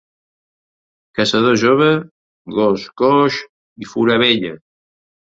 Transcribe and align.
Caçador 1.17 1.59
jove, 1.63 1.89
gos 2.55 2.85
coix 3.01 3.37
i 3.85 3.91
fura 3.91 4.17
vella. 4.23 4.55